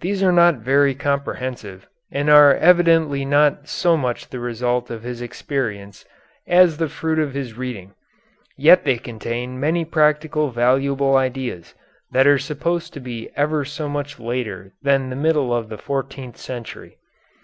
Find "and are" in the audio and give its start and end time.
2.10-2.52